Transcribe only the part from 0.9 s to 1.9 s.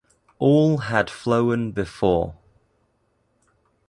flown